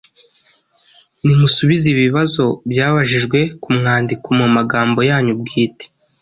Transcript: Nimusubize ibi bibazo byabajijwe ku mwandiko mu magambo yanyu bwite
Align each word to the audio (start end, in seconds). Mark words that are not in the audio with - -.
Nimusubize 1.23 1.85
ibi 1.91 2.01
bibazo 2.07 2.43
byabajijwe 2.71 3.39
ku 3.61 3.69
mwandiko 3.77 4.27
mu 4.39 4.47
magambo 4.55 4.99
yanyu 5.09 5.33
bwite 5.41 5.85